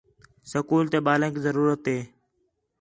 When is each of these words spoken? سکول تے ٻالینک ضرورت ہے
سکول 0.51 0.85
تے 0.91 0.99
ٻالینک 1.05 1.35
ضرورت 1.45 1.81
ہے 1.91 1.99